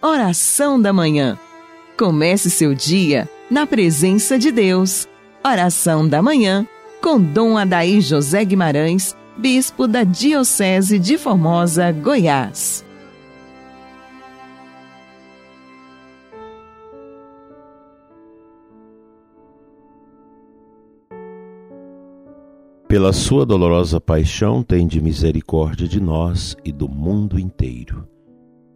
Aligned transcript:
Oração 0.00 0.80
da 0.80 0.92
Manhã. 0.92 1.36
Comece 1.98 2.48
seu 2.50 2.72
dia 2.72 3.28
na 3.50 3.66
presença 3.66 4.38
de 4.38 4.52
Deus. 4.52 5.08
Oração 5.44 6.08
da 6.08 6.22
Manhã 6.22 6.64
com 7.02 7.20
Dom 7.20 7.58
Adaí 7.58 8.00
José 8.00 8.44
Guimarães, 8.44 9.16
Bispo 9.36 9.88
da 9.88 10.04
Diocese 10.04 11.00
de 11.00 11.18
Formosa, 11.18 11.90
Goiás. 11.90 12.84
Pela 22.86 23.12
sua 23.12 23.44
dolorosa 23.44 24.00
paixão, 24.00 24.62
tende 24.62 25.00
misericórdia 25.00 25.88
de 25.88 26.00
nós 26.00 26.56
e 26.64 26.70
do 26.70 26.88
mundo 26.88 27.36
inteiro. 27.36 28.06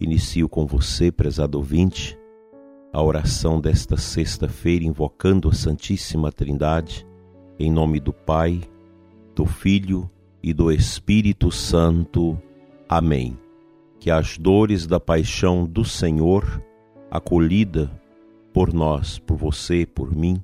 Inicio 0.02 0.48
com 0.48 0.66
você, 0.66 1.12
prezado 1.12 1.58
ouvinte, 1.58 2.18
a 2.92 3.00
oração 3.00 3.60
desta 3.60 3.96
sexta-feira, 3.96 4.84
invocando 4.84 5.48
a 5.48 5.52
Santíssima 5.52 6.32
Trindade, 6.32 7.06
em 7.56 7.70
nome 7.70 8.00
do 8.00 8.12
Pai, 8.12 8.62
do 9.32 9.46
Filho 9.46 10.10
e 10.42 10.52
do 10.52 10.72
Espírito 10.72 11.52
Santo. 11.52 12.36
Amém. 12.88 13.38
Que 14.00 14.10
as 14.10 14.36
dores 14.36 14.88
da 14.88 14.98
paixão 14.98 15.64
do 15.64 15.84
Senhor, 15.84 16.60
acolhida 17.08 17.88
por 18.52 18.74
nós, 18.74 19.20
por 19.20 19.36
você, 19.36 19.86
por 19.86 20.12
mim, 20.12 20.42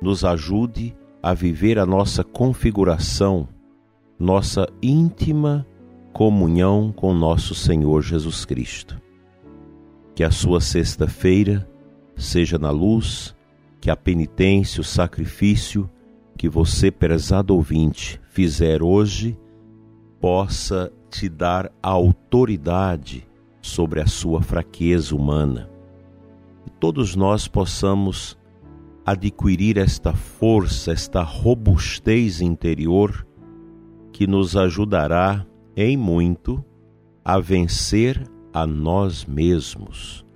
nos 0.00 0.24
ajude 0.24 0.96
a 1.22 1.34
viver 1.34 1.78
a 1.78 1.84
nossa 1.84 2.24
configuração, 2.24 3.46
nossa 4.18 4.66
íntima 4.82 5.66
comunhão 6.12 6.92
com 6.92 7.14
nosso 7.14 7.54
Senhor 7.54 8.02
Jesus 8.02 8.44
Cristo. 8.44 9.00
Que 10.14 10.22
a 10.22 10.30
sua 10.30 10.60
sexta-feira 10.60 11.68
seja 12.16 12.58
na 12.58 12.70
luz, 12.70 13.34
que 13.80 13.90
a 13.90 13.96
penitência, 13.96 14.80
o 14.80 14.84
sacrifício 14.84 15.90
que 16.36 16.48
você, 16.48 16.90
prezado 16.90 17.54
ouvinte, 17.54 18.20
fizer 18.30 18.82
hoje, 18.82 19.38
possa 20.20 20.92
te 21.10 21.28
dar 21.28 21.70
autoridade 21.82 23.26
sobre 23.60 24.00
a 24.00 24.06
sua 24.06 24.42
fraqueza 24.42 25.14
humana. 25.14 25.68
E 26.66 26.70
todos 26.70 27.16
nós 27.16 27.48
possamos 27.48 28.38
adquirir 29.04 29.78
esta 29.78 30.12
força, 30.12 30.92
esta 30.92 31.22
robustez 31.22 32.40
interior 32.40 33.26
que 34.12 34.26
nos 34.26 34.56
ajudará 34.56 35.46
em 35.76 35.96
muito 35.96 36.64
a 37.24 37.38
vencer 37.38 38.22
a 38.52 38.66
nós 38.66 39.24
mesmos, 39.24 40.26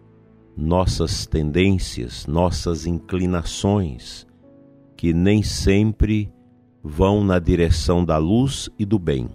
nossas 0.56 1.26
tendências, 1.26 2.26
nossas 2.26 2.86
inclinações, 2.86 4.26
que 4.96 5.12
nem 5.12 5.42
sempre 5.42 6.32
vão 6.82 7.22
na 7.22 7.38
direção 7.38 8.04
da 8.04 8.16
luz 8.16 8.70
e 8.78 8.84
do 8.84 8.98
bem. 8.98 9.28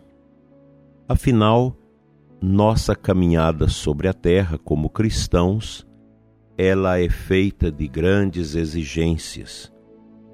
Afinal, 1.08 1.76
nossa 2.42 2.96
caminhada 2.96 3.68
sobre 3.68 4.08
a 4.08 4.14
terra 4.14 4.58
como 4.58 4.90
cristãos 4.90 5.86
ela 6.58 7.00
é 7.00 7.10
feita 7.10 7.72
de 7.72 7.88
grandes 7.88 8.54
exigências. 8.54 9.72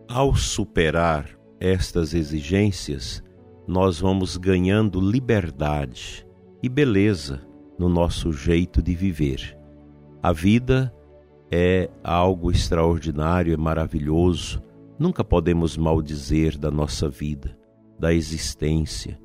Ao 0.10 0.36
superar 0.36 1.30
estas 1.60 2.14
exigências, 2.14 3.23
nós 3.68 4.00
vamos 4.00 4.38
ganhando 4.38 5.02
liberdade 5.02 6.26
e 6.64 6.70
beleza 6.70 7.42
no 7.78 7.90
nosso 7.90 8.32
jeito 8.32 8.82
de 8.82 8.96
viver. 8.96 9.58
A 10.23 10.32
vida 10.32 10.94
é 11.52 11.90
algo 12.04 12.50
extraordinário, 12.50 13.54
é 13.54 13.58
maravilhoso. 13.58 14.62
Nunca 14.98 15.23
podemos 15.23 15.78
maldizer 15.78 16.58
da 16.58 16.72
nossa 16.72 17.10
vida, 17.10 17.58
da 18.00 18.14
existência, 18.14 19.20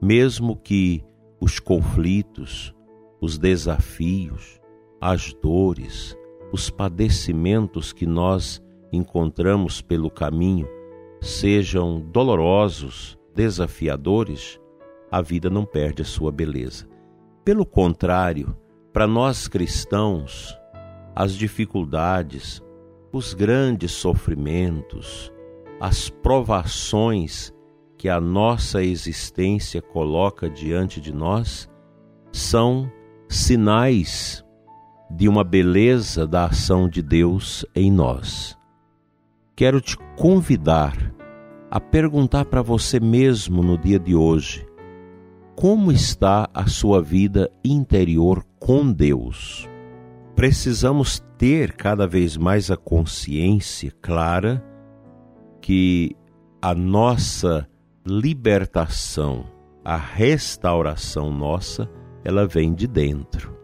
mesmo 0.00 0.56
que 0.56 1.02
os 1.40 1.58
conflitos, 1.58 2.74
os 3.20 3.38
desafios, 3.38 4.60
as 5.00 5.32
dores, 5.42 6.16
os 6.52 6.70
padecimentos 6.70 7.92
que 7.92 8.06
nós 8.06 8.62
encontramos 8.92 9.82
pelo 9.82 10.10
caminho 10.10 10.68
sejam 11.20 12.00
dolorosos, 12.12 13.18
desafiadores, 13.36 14.58
a 15.12 15.20
vida 15.20 15.50
não 15.50 15.66
perde 15.66 16.00
a 16.00 16.04
sua 16.06 16.32
beleza. 16.32 16.88
Pelo 17.44 17.66
contrário, 17.66 18.56
para 18.94 19.06
nós 19.06 19.46
cristãos, 19.46 20.58
as 21.14 21.34
dificuldades, 21.34 22.62
os 23.12 23.34
grandes 23.34 23.92
sofrimentos, 23.92 25.30
as 25.78 26.08
provações 26.08 27.52
que 27.98 28.08
a 28.08 28.18
nossa 28.20 28.82
existência 28.82 29.82
coloca 29.82 30.48
diante 30.48 30.98
de 30.98 31.12
nós 31.12 31.68
são 32.32 32.90
sinais 33.28 34.42
de 35.10 35.28
uma 35.28 35.44
beleza 35.44 36.26
da 36.26 36.46
ação 36.46 36.88
de 36.88 37.02
Deus 37.02 37.66
em 37.74 37.92
nós. 37.92 38.56
Quero 39.54 39.80
te 39.80 39.96
convidar 40.16 41.15
a 41.70 41.80
perguntar 41.80 42.44
para 42.46 42.62
você 42.62 43.00
mesmo 43.00 43.62
no 43.62 43.76
dia 43.76 43.98
de 43.98 44.14
hoje: 44.14 44.66
como 45.54 45.90
está 45.90 46.48
a 46.52 46.66
sua 46.66 47.02
vida 47.02 47.50
interior 47.64 48.44
com 48.58 48.92
Deus? 48.92 49.68
Precisamos 50.34 51.24
ter 51.38 51.72
cada 51.72 52.06
vez 52.06 52.36
mais 52.36 52.70
a 52.70 52.76
consciência 52.76 53.92
clara 54.02 54.62
que 55.60 56.14
a 56.60 56.74
nossa 56.74 57.66
libertação, 58.06 59.46
a 59.84 59.96
restauração 59.96 61.32
nossa, 61.32 61.90
ela 62.22 62.46
vem 62.46 62.74
de 62.74 62.86
dentro 62.86 63.56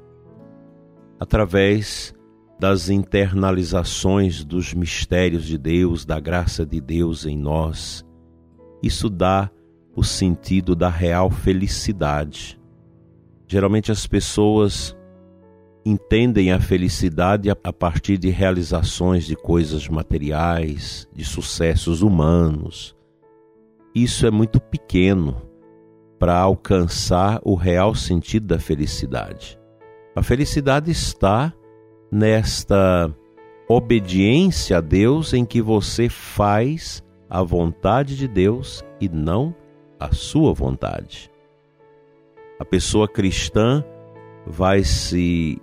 através 1.22 2.12
das 2.58 2.88
internalizações 2.88 4.44
dos 4.44 4.72
mistérios 4.72 5.44
de 5.44 5.58
Deus, 5.58 6.04
da 6.04 6.20
graça 6.20 6.64
de 6.64 6.80
Deus 6.80 7.26
em 7.26 7.36
nós. 7.36 8.04
Isso 8.82 9.10
dá 9.10 9.50
o 9.94 10.02
sentido 10.02 10.74
da 10.74 10.88
real 10.88 11.30
felicidade. 11.30 12.58
Geralmente 13.46 13.92
as 13.92 14.06
pessoas 14.06 14.96
entendem 15.84 16.52
a 16.52 16.60
felicidade 16.60 17.50
a 17.50 17.72
partir 17.72 18.16
de 18.16 18.30
realizações 18.30 19.26
de 19.26 19.34
coisas 19.34 19.88
materiais, 19.88 21.08
de 21.12 21.24
sucessos 21.24 22.02
humanos. 22.02 22.96
Isso 23.94 24.26
é 24.26 24.30
muito 24.30 24.60
pequeno 24.60 25.42
para 26.18 26.38
alcançar 26.38 27.40
o 27.42 27.54
real 27.54 27.94
sentido 27.94 28.46
da 28.46 28.58
felicidade. 28.58 29.58
A 30.14 30.22
felicidade 30.22 30.90
está 30.90 31.52
nesta 32.12 33.10
obediência 33.66 34.76
a 34.76 34.80
Deus 34.82 35.32
em 35.32 35.46
que 35.46 35.62
você 35.62 36.10
faz 36.10 37.02
a 37.30 37.42
vontade 37.42 38.18
de 38.18 38.28
Deus 38.28 38.84
e 39.00 39.08
não 39.08 39.54
a 39.98 40.12
sua 40.12 40.52
vontade. 40.52 41.30
A 42.60 42.66
pessoa 42.66 43.08
cristã 43.08 43.82
vai 44.46 44.84
se 44.84 45.58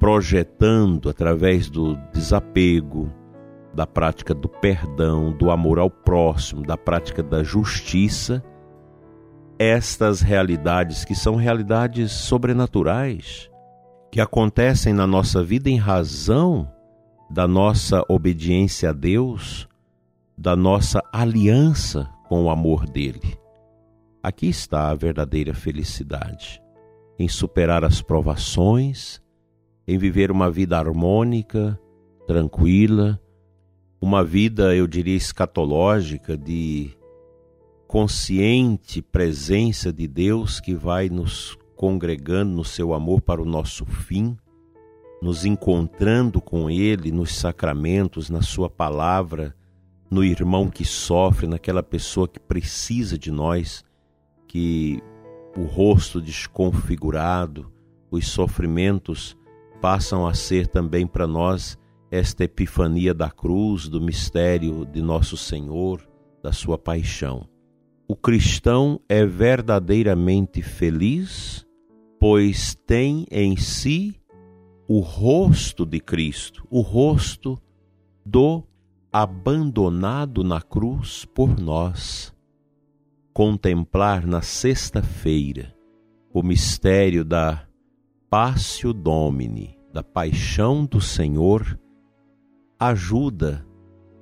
projetando 0.00 1.08
através 1.08 1.70
do 1.70 1.94
desapego, 2.12 3.08
da 3.72 3.86
prática 3.86 4.34
do 4.34 4.48
perdão, 4.48 5.30
do 5.30 5.52
amor 5.52 5.78
ao 5.78 5.88
próximo, 5.88 6.62
da 6.62 6.76
prática 6.76 7.22
da 7.22 7.44
justiça, 7.44 8.42
estas 9.56 10.20
realidades 10.20 11.04
que 11.04 11.14
são 11.14 11.36
realidades 11.36 12.10
sobrenaturais 12.10 13.48
que 14.10 14.20
acontecem 14.20 14.92
na 14.92 15.06
nossa 15.06 15.42
vida 15.42 15.68
em 15.68 15.76
razão 15.76 16.70
da 17.28 17.46
nossa 17.46 18.04
obediência 18.08 18.90
a 18.90 18.92
Deus, 18.92 19.68
da 20.36 20.54
nossa 20.54 21.02
aliança 21.12 22.08
com 22.28 22.44
o 22.44 22.50
amor 22.50 22.88
dele. 22.88 23.38
Aqui 24.22 24.46
está 24.48 24.90
a 24.90 24.94
verdadeira 24.94 25.54
felicidade, 25.54 26.62
em 27.18 27.28
superar 27.28 27.84
as 27.84 28.02
provações, 28.02 29.20
em 29.86 29.98
viver 29.98 30.30
uma 30.30 30.50
vida 30.50 30.76
harmônica, 30.78 31.78
tranquila, 32.26 33.20
uma 34.00 34.22
vida, 34.22 34.74
eu 34.74 34.86
diria, 34.86 35.16
escatológica 35.16 36.36
de 36.36 36.90
consciente 37.86 39.00
presença 39.00 39.92
de 39.92 40.08
Deus 40.08 40.60
que 40.60 40.74
vai 40.74 41.08
nos 41.08 41.56
congregando 41.76 42.52
no 42.52 42.64
seu 42.64 42.94
amor 42.94 43.20
para 43.20 43.40
o 43.40 43.44
nosso 43.44 43.84
fim, 43.84 44.36
nos 45.22 45.44
encontrando 45.44 46.40
com 46.40 46.70
Ele 46.70 47.12
nos 47.12 47.36
sacramentos, 47.36 48.30
na 48.30 48.42
Sua 48.42 48.68
palavra, 48.68 49.54
no 50.10 50.24
irmão 50.24 50.68
que 50.68 50.84
sofre, 50.84 51.46
naquela 51.46 51.82
pessoa 51.82 52.26
que 52.26 52.40
precisa 52.40 53.18
de 53.18 53.30
nós, 53.30 53.84
que 54.46 55.02
o 55.56 55.64
rosto 55.64 56.20
desconfigurado, 56.20 57.72
os 58.10 58.28
sofrimentos 58.28 59.36
passam 59.80 60.26
a 60.26 60.34
ser 60.34 60.66
também 60.66 61.06
para 61.06 61.26
nós 61.26 61.78
esta 62.10 62.44
epifania 62.44 63.12
da 63.12 63.30
cruz, 63.30 63.88
do 63.88 64.00
mistério 64.00 64.84
de 64.84 65.02
nosso 65.02 65.36
Senhor, 65.36 66.06
da 66.42 66.52
sua 66.52 66.78
paixão. 66.78 67.48
O 68.08 68.14
cristão 68.14 69.00
é 69.08 69.26
verdadeiramente 69.26 70.62
feliz, 70.62 71.65
pois 72.28 72.74
tem 72.84 73.24
em 73.30 73.56
si 73.56 74.20
o 74.88 74.98
rosto 74.98 75.86
de 75.86 76.00
Cristo, 76.00 76.66
o 76.68 76.80
rosto 76.80 77.56
do 78.24 78.64
abandonado 79.12 80.42
na 80.42 80.60
cruz 80.60 81.24
por 81.24 81.56
nós. 81.56 82.34
Contemplar 83.32 84.26
na 84.26 84.42
sexta-feira 84.42 85.72
o 86.34 86.42
mistério 86.42 87.24
da 87.24 87.64
Passio 88.28 88.92
Domini, 88.92 89.78
da 89.92 90.02
paixão 90.02 90.84
do 90.84 91.00
Senhor, 91.00 91.78
ajuda 92.76 93.64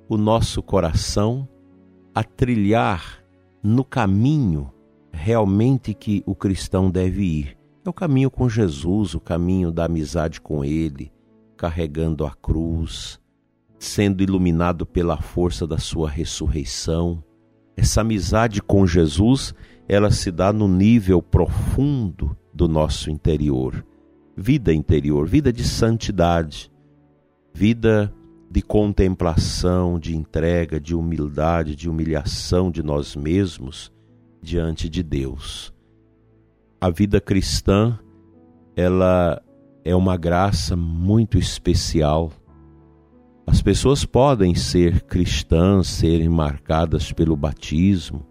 o 0.07 0.15
nosso 0.15 0.61
coração 0.61 1.49
a 2.13 2.23
trilhar 2.23 3.25
no 3.63 3.83
caminho 3.83 4.71
realmente 5.11 5.91
que 5.95 6.21
o 6.27 6.35
cristão 6.35 6.91
deve 6.91 7.23
ir. 7.23 7.64
É 7.85 7.89
o 7.89 7.93
caminho 7.93 8.31
com 8.31 8.49
Jesus, 8.49 9.13
o 9.13 9.19
caminho 9.19 9.71
da 9.71 9.85
amizade 9.85 10.41
com 10.41 10.65
Ele, 10.65 11.11
carregando 11.55 12.25
a 12.25 12.31
cruz, 12.31 13.19
sendo 13.77 14.23
iluminado 14.23 14.85
pela 14.85 15.21
força 15.21 15.67
da 15.67 15.77
Sua 15.77 16.09
ressurreição. 16.09 17.23
Essa 17.77 18.01
amizade 18.01 18.61
com 18.61 18.87
Jesus, 18.87 19.53
ela 19.87 20.09
se 20.09 20.31
dá 20.31 20.51
no 20.51 20.67
nível 20.67 21.21
profundo 21.21 22.35
do 22.53 22.67
nosso 22.67 23.11
interior 23.11 23.85
vida 24.35 24.73
interior, 24.73 25.27
vida 25.27 25.51
de 25.51 25.63
santidade, 25.63 26.71
vida 27.53 28.13
de 28.51 28.61
contemplação, 28.61 29.97
de 29.97 30.15
entrega, 30.15 30.79
de 30.79 30.93
humildade, 30.93 31.75
de 31.75 31.89
humilhação 31.89 32.69
de 32.69 32.83
nós 32.83 33.15
mesmos 33.15 33.91
diante 34.41 34.89
de 34.89 35.01
Deus. 35.01 35.74
A 36.79 36.89
vida 36.89 37.21
cristã, 37.21 37.97
ela 38.75 39.41
é 39.83 39.95
uma 39.95 40.17
graça 40.17 40.75
muito 40.75 41.37
especial. 41.37 42.31
As 43.47 43.61
pessoas 43.61 44.03
podem 44.03 44.55
ser 44.55 45.01
cristãs, 45.03 45.87
serem 45.87 46.27
marcadas 46.27 47.11
pelo 47.11 47.35
batismo, 47.35 48.25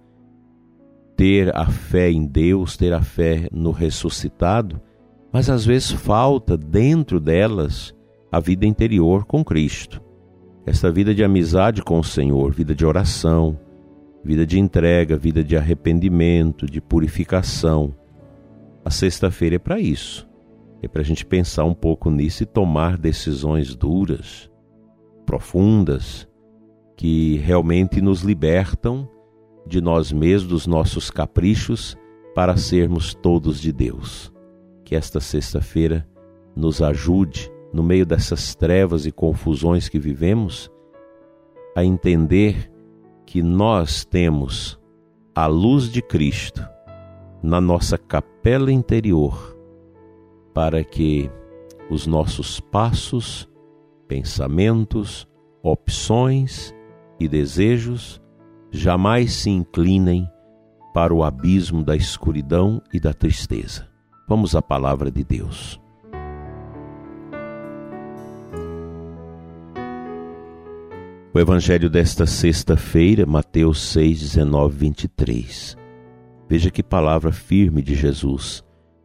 ter 1.16 1.54
a 1.56 1.66
fé 1.66 2.10
em 2.10 2.26
Deus, 2.26 2.76
ter 2.76 2.92
a 2.92 3.00
fé 3.00 3.48
no 3.52 3.70
ressuscitado, 3.70 4.80
mas 5.32 5.48
às 5.48 5.64
vezes 5.64 5.92
falta 5.92 6.56
dentro 6.56 7.20
delas 7.20 7.94
a 8.30 8.40
vida 8.40 8.66
interior 8.66 9.24
com 9.24 9.44
Cristo. 9.44 10.02
Essa 10.66 10.90
vida 10.90 11.14
de 11.14 11.22
amizade 11.22 11.82
com 11.82 11.98
o 11.98 12.04
Senhor, 12.04 12.52
vida 12.52 12.74
de 12.74 12.84
oração, 12.84 13.58
vida 14.24 14.46
de 14.46 14.58
entrega, 14.58 15.16
vida 15.16 15.44
de 15.44 15.56
arrependimento, 15.56 16.66
de 16.66 16.80
purificação. 16.80 17.94
A 18.84 18.90
sexta-feira 18.90 19.56
é 19.56 19.58
para 19.58 19.80
isso. 19.80 20.28
É 20.82 20.88
para 20.88 21.00
a 21.00 21.04
gente 21.04 21.24
pensar 21.24 21.64
um 21.64 21.74
pouco 21.74 22.10
nisso 22.10 22.42
e 22.42 22.46
tomar 22.46 22.98
decisões 22.98 23.74
duras, 23.74 24.50
profundas, 25.24 26.28
que 26.96 27.36
realmente 27.38 28.00
nos 28.00 28.20
libertam 28.20 29.08
de 29.66 29.80
nós 29.80 30.12
mesmos, 30.12 30.50
dos 30.50 30.66
nossos 30.66 31.10
caprichos, 31.10 31.96
para 32.34 32.56
sermos 32.56 33.14
todos 33.14 33.60
de 33.60 33.72
Deus 33.72 34.34
que 34.84 34.94
esta 34.94 35.18
sexta-feira 35.18 36.06
nos 36.54 36.82
ajude, 36.82 37.50
no 37.72 37.82
meio 37.82 38.06
dessas 38.06 38.54
trevas 38.54 39.06
e 39.06 39.10
confusões 39.10 39.88
que 39.88 39.98
vivemos, 39.98 40.70
a 41.74 41.84
entender 41.84 42.70
que 43.26 43.42
nós 43.42 44.04
temos 44.04 44.78
a 45.34 45.46
luz 45.46 45.90
de 45.90 46.00
Cristo 46.00 46.62
na 47.44 47.60
nossa 47.60 47.98
capela 47.98 48.72
interior, 48.72 49.54
para 50.54 50.82
que 50.82 51.30
os 51.90 52.06
nossos 52.06 52.58
passos, 52.58 53.46
pensamentos, 54.08 55.28
opções 55.62 56.74
e 57.20 57.28
desejos 57.28 58.18
jamais 58.70 59.34
se 59.34 59.50
inclinem 59.50 60.26
para 60.94 61.12
o 61.12 61.22
abismo 61.22 61.84
da 61.84 61.94
escuridão 61.94 62.80
e 62.90 62.98
da 62.98 63.12
tristeza. 63.12 63.86
Vamos 64.26 64.56
à 64.56 64.62
palavra 64.62 65.10
de 65.10 65.22
Deus. 65.22 65.78
O 71.34 71.38
Evangelho 71.38 71.90
desta 71.90 72.24
sexta-feira, 72.24 73.26
Mateus 73.26 73.82
6, 73.92 74.20
19, 74.20 74.76
23. 74.78 75.83
Veja 76.48 76.70
que 76.70 76.82
palavra 76.82 77.32
firme 77.32 77.82
de 77.82 77.94
Jesus. 77.94 78.62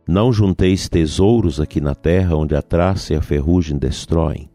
Não 0.07 0.33
junteis 0.33 0.89
tesouros 0.89 1.59
aqui 1.59 1.79
na 1.79 1.95
terra, 1.95 2.35
onde 2.35 2.55
a 2.55 2.61
traça 2.61 3.13
e 3.13 3.15
a 3.15 3.21
ferrugem 3.21 3.77
destroem, 3.77 4.49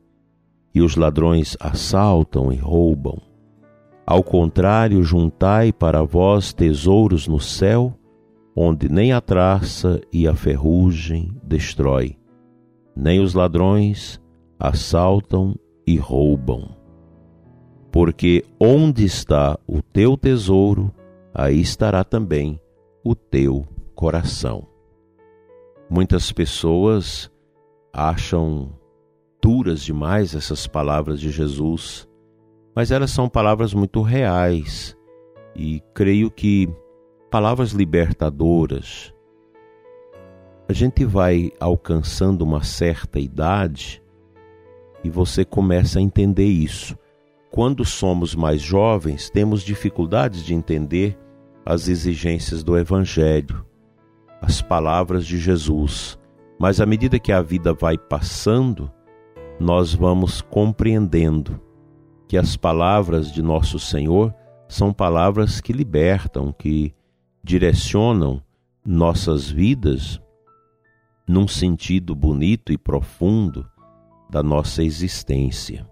e 0.74 0.82
os 0.82 0.96
ladrões 0.96 1.56
assaltam 1.60 2.52
e 2.52 2.56
roubam. 2.56 3.20
Ao 4.06 4.22
contrário, 4.22 5.02
juntai 5.02 5.72
para 5.72 6.02
vós 6.02 6.52
tesouros 6.52 7.26
no 7.26 7.40
céu, 7.40 7.94
onde 8.54 8.88
nem 8.88 9.12
a 9.12 9.20
traça 9.20 10.00
e 10.12 10.28
a 10.28 10.34
ferrugem 10.34 11.30
destrói, 11.42 12.16
nem 12.94 13.20
os 13.20 13.32
ladrões 13.32 14.20
assaltam 14.58 15.54
e 15.86 15.96
roubam. 15.96 16.76
Porque 17.90 18.44
onde 18.60 19.04
está 19.04 19.58
o 19.66 19.80
teu 19.80 20.16
tesouro, 20.16 20.92
aí 21.32 21.60
estará 21.60 22.04
também 22.04 22.60
o 23.04 23.14
teu 23.14 23.66
coração. 23.94 24.66
Muitas 25.90 26.32
pessoas 26.32 27.30
acham 27.92 28.72
duras 29.42 29.82
demais 29.82 30.34
essas 30.34 30.66
palavras 30.66 31.20
de 31.20 31.30
Jesus, 31.30 32.08
mas 32.74 32.90
elas 32.90 33.10
são 33.10 33.28
palavras 33.28 33.74
muito 33.74 34.00
reais 34.00 34.96
e 35.54 35.82
creio 35.92 36.30
que 36.30 36.68
palavras 37.30 37.72
libertadoras, 37.72 39.12
a 40.66 40.72
gente 40.72 41.04
vai 41.04 41.52
alcançando 41.60 42.42
uma 42.42 42.62
certa 42.62 43.20
idade 43.20 44.02
e 45.04 45.10
você 45.10 45.44
começa 45.44 45.98
a 45.98 46.02
entender 46.02 46.46
isso. 46.46 46.96
Quando 47.50 47.84
somos 47.84 48.34
mais 48.34 48.62
jovens, 48.62 49.28
temos 49.28 49.62
dificuldades 49.62 50.42
de 50.42 50.54
entender 50.54 51.18
as 51.64 51.88
exigências 51.88 52.62
do 52.62 52.76
Evangelho, 52.76 53.64
as 54.40 54.60
palavras 54.60 55.26
de 55.26 55.38
Jesus. 55.38 56.18
Mas 56.58 56.80
à 56.80 56.86
medida 56.86 57.18
que 57.18 57.32
a 57.32 57.40
vida 57.40 57.72
vai 57.72 57.96
passando, 57.96 58.90
nós 59.58 59.94
vamos 59.94 60.42
compreendendo 60.42 61.60
que 62.28 62.36
as 62.36 62.56
palavras 62.56 63.32
de 63.32 63.42
nosso 63.42 63.78
Senhor 63.78 64.34
são 64.68 64.92
palavras 64.92 65.60
que 65.60 65.72
libertam, 65.72 66.52
que 66.52 66.94
direcionam 67.42 68.42
nossas 68.84 69.50
vidas 69.50 70.20
num 71.26 71.48
sentido 71.48 72.14
bonito 72.14 72.72
e 72.72 72.78
profundo 72.78 73.66
da 74.28 74.42
nossa 74.42 74.82
existência. 74.82 75.88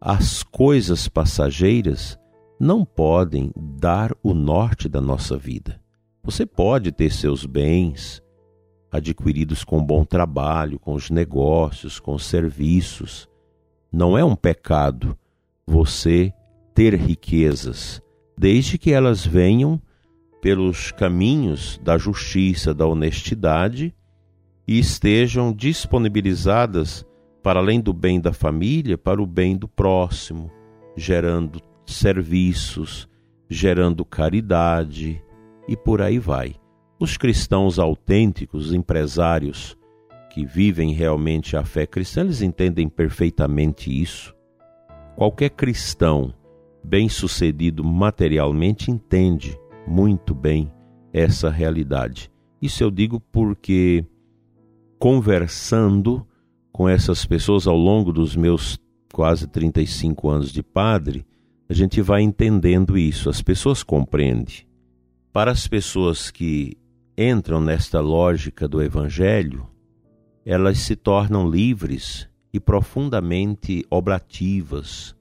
As 0.00 0.42
coisas 0.42 1.08
passageiras 1.08 2.18
não 2.58 2.84
podem 2.84 3.52
dar 3.56 4.12
o 4.22 4.34
norte 4.34 4.88
da 4.88 5.00
nossa 5.00 5.36
vida. 5.36 5.80
Você 6.22 6.44
pode 6.44 6.90
ter 6.90 7.12
seus 7.12 7.46
bens 7.46 8.22
adquiridos 8.90 9.64
com 9.64 9.84
bom 9.84 10.04
trabalho, 10.04 10.78
com 10.78 10.94
os 10.94 11.10
negócios, 11.10 12.00
com 12.00 12.14
os 12.14 12.24
serviços. 12.24 13.28
Não 13.92 14.18
é 14.18 14.24
um 14.24 14.34
pecado 14.34 15.16
você 15.66 16.32
ter 16.74 16.94
riquezas, 16.94 18.02
desde 18.36 18.78
que 18.78 18.92
elas 18.92 19.24
venham 19.24 19.80
pelos 20.40 20.90
caminhos 20.92 21.78
da 21.82 21.98
justiça, 21.98 22.74
da 22.74 22.86
honestidade 22.86 23.94
e 24.66 24.78
estejam 24.78 25.52
disponibilizadas 25.52 27.04
para 27.42 27.60
além 27.60 27.80
do 27.80 27.92
bem 27.92 28.20
da 28.20 28.32
família, 28.32 28.98
para 28.98 29.22
o 29.22 29.26
bem 29.26 29.56
do 29.56 29.68
próximo, 29.68 30.50
gerando 30.96 31.60
serviços, 31.94 33.08
gerando 33.48 34.04
caridade 34.04 35.22
e 35.66 35.76
por 35.76 36.02
aí 36.02 36.18
vai. 36.18 36.54
Os 37.00 37.16
cristãos 37.16 37.78
autênticos, 37.78 38.72
empresários 38.72 39.76
que 40.30 40.44
vivem 40.44 40.92
realmente 40.92 41.56
a 41.56 41.64
fé 41.64 41.86
cristã, 41.86 42.20
eles 42.20 42.42
entendem 42.42 42.88
perfeitamente 42.88 43.90
isso. 43.90 44.34
Qualquer 45.16 45.50
cristão 45.50 46.32
bem-sucedido 46.84 47.82
materialmente 47.82 48.90
entende 48.90 49.58
muito 49.86 50.34
bem 50.34 50.72
essa 51.12 51.50
realidade. 51.50 52.30
Isso 52.60 52.82
eu 52.82 52.90
digo 52.90 53.20
porque, 53.32 54.04
conversando 54.98 56.26
com 56.72 56.88
essas 56.88 57.24
pessoas 57.24 57.66
ao 57.66 57.76
longo 57.76 58.12
dos 58.12 58.36
meus 58.36 58.78
quase 59.12 59.46
35 59.48 60.28
anos 60.28 60.52
de 60.52 60.62
padre, 60.62 61.26
a 61.68 61.74
gente 61.74 62.00
vai 62.00 62.22
entendendo 62.22 62.96
isso, 62.96 63.28
as 63.28 63.42
pessoas 63.42 63.82
compreendem. 63.82 64.66
Para 65.32 65.50
as 65.50 65.68
pessoas 65.68 66.30
que 66.30 66.76
entram 67.16 67.60
nesta 67.60 68.00
lógica 68.00 68.66
do 68.66 68.82
Evangelho, 68.82 69.68
elas 70.46 70.78
se 70.78 70.96
tornam 70.96 71.48
livres 71.48 72.26
e 72.52 72.58
profundamente 72.58 73.84
oblativas. 73.90 75.14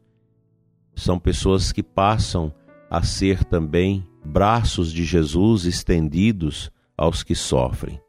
São 0.95 1.19
pessoas 1.19 1.73
que 1.73 1.83
passam 1.83 2.53
a 2.89 3.03
ser 3.03 3.43
também 3.43 4.07
braços 4.23 4.93
de 4.93 5.03
Jesus 5.03 5.65
estendidos 5.65 6.71
aos 6.97 7.23
que 7.23 7.35
sofrem. 7.35 7.99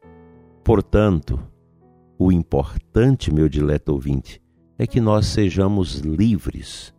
Portanto, 0.63 1.37
o 2.17 2.31
importante, 2.31 3.33
meu 3.33 3.49
dileto 3.49 3.91
ouvinte, 3.91 4.41
é 4.77 4.87
que 4.87 5.01
nós 5.01 5.25
sejamos 5.25 5.99
livres 5.99 6.93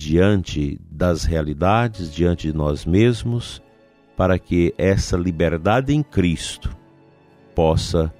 diante 0.00 0.80
das 0.90 1.24
realidades, 1.24 2.10
diante 2.10 2.50
de 2.50 2.56
nós 2.56 2.86
mesmos, 2.86 3.62
para 4.16 4.38
que 4.38 4.74
essa 4.78 5.14
liberdade 5.14 5.92
em 5.92 6.02
Cristo 6.02 6.74
possa 7.54 8.10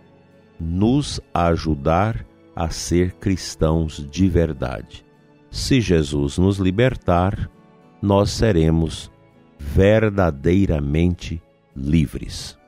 nos 0.61 1.23
ajudar 1.33 2.27
a 2.55 2.69
ser 2.69 3.13
cristãos 3.13 4.07
de 4.11 4.29
verdade. 4.29 5.07
Se 5.51 5.81
Jesus 5.81 6.37
nos 6.37 6.59
libertar, 6.59 7.51
nós 8.03 8.29
seremos 8.29 9.11
verdadeiramente 9.59 11.43
livres. 11.75 12.59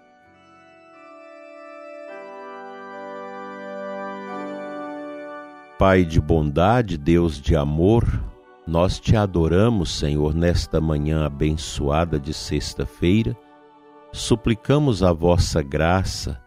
Pai 5.78 6.02
de 6.02 6.18
bondade, 6.18 6.96
Deus 6.96 7.38
de 7.38 7.54
amor, 7.54 8.31
nós 8.72 8.98
te 8.98 9.14
adoramos, 9.14 9.98
Senhor, 9.98 10.34
nesta 10.34 10.80
manhã 10.80 11.26
abençoada 11.26 12.18
de 12.18 12.32
sexta-feira. 12.32 13.36
Suplicamos 14.10 15.02
a 15.02 15.12
vossa 15.12 15.62
graça 15.62 16.42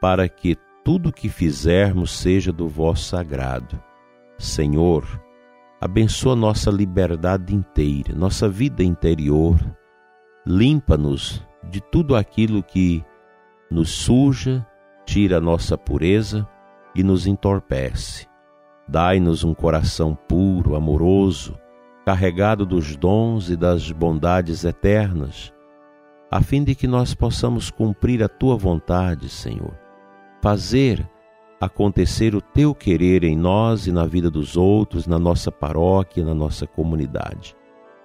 para 0.00 0.28
que 0.28 0.56
tudo 0.84 1.12
que 1.12 1.28
fizermos 1.28 2.10
seja 2.10 2.52
do 2.52 2.66
vosso 2.66 3.16
agrado. 3.16 3.80
Senhor, 4.36 5.04
abençoa 5.80 6.34
nossa 6.34 6.68
liberdade 6.68 7.54
inteira, 7.54 8.12
nossa 8.12 8.48
vida 8.48 8.82
interior. 8.82 9.56
Limpa-nos 10.44 11.46
de 11.70 11.80
tudo 11.80 12.16
aquilo 12.16 12.60
que 12.60 13.04
nos 13.70 13.88
suja, 13.88 14.66
tira 15.06 15.36
a 15.36 15.40
nossa 15.40 15.78
pureza 15.78 16.44
e 16.92 17.04
nos 17.04 17.24
entorpece. 17.24 18.31
Dai-nos 18.88 19.44
um 19.44 19.54
coração 19.54 20.14
puro, 20.14 20.74
amoroso, 20.74 21.58
carregado 22.04 22.66
dos 22.66 22.96
dons 22.96 23.48
e 23.48 23.56
das 23.56 23.90
bondades 23.92 24.64
eternas, 24.64 25.52
a 26.30 26.42
fim 26.42 26.64
de 26.64 26.74
que 26.74 26.86
nós 26.86 27.14
possamos 27.14 27.70
cumprir 27.70 28.22
a 28.22 28.28
tua 28.28 28.56
vontade, 28.56 29.28
Senhor. 29.28 29.74
Fazer 30.42 31.08
acontecer 31.60 32.34
o 32.34 32.40
teu 32.40 32.74
querer 32.74 33.22
em 33.22 33.36
nós 33.36 33.86
e 33.86 33.92
na 33.92 34.04
vida 34.04 34.28
dos 34.28 34.56
outros, 34.56 35.06
na 35.06 35.18
nossa 35.18 35.52
paróquia, 35.52 36.24
na 36.24 36.34
nossa 36.34 36.66
comunidade. 36.66 37.54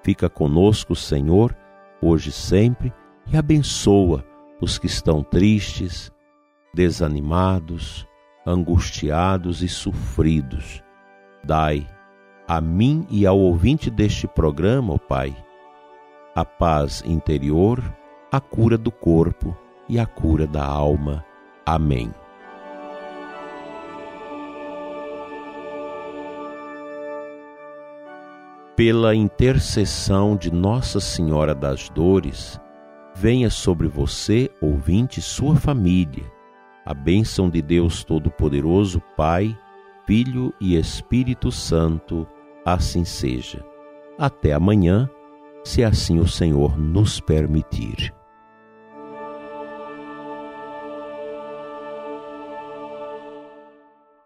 Fica 0.04 0.30
conosco, 0.30 0.96
Senhor, 0.96 1.56
hoje 2.02 2.30
e 2.30 2.34
sempre, 2.34 2.94
e 3.32 3.36
abençoa 3.36 4.24
os 4.62 4.78
que 4.78 4.86
estão 4.86 5.24
tristes, 5.24 6.12
desanimados, 6.74 8.06
angustiados 8.48 9.62
e 9.62 9.68
sofridos. 9.68 10.82
Dai 11.44 11.86
a 12.48 12.62
mim 12.62 13.06
e 13.10 13.28
ao 13.28 13.38
ouvinte 13.38 13.90
deste 13.90 14.26
programa, 14.26 14.94
ó 14.94 14.98
Pai, 14.98 15.36
a 16.34 16.46
paz 16.46 17.04
interior, 17.06 17.84
a 18.32 18.40
cura 18.40 18.78
do 18.78 18.90
corpo 18.90 19.56
e 19.90 20.00
a 20.00 20.06
cura 20.06 20.48
da 20.48 20.66
alma. 20.66 21.26
Amém. 21.66 22.10
Pela 28.78 29.14
intercessão 29.14 30.38
de 30.38 30.54
Nossa 30.54 31.02
Senhora 31.02 31.54
das 31.54 31.90
Dores, 31.90 32.62
venha 33.14 33.50
sobre 33.50 33.88
você, 33.88 34.50
ouvinte, 34.62 35.22
sua 35.22 35.56
família 35.56 36.37
a 36.88 36.94
bênção 36.94 37.50
de 37.50 37.62
Deus 37.62 38.02
Todo-Poderoso, 38.06 39.02
Pai, 39.18 39.60
Filho 40.06 40.54
e 40.58 40.78
Espírito 40.78 41.52
Santo, 41.52 42.26
assim 42.64 43.04
seja. 43.04 43.62
Até 44.18 44.54
amanhã, 44.54 45.10
se 45.66 45.84
assim 45.84 46.18
o 46.18 46.26
Senhor 46.26 46.80
nos 46.80 47.20
permitir. 47.20 48.16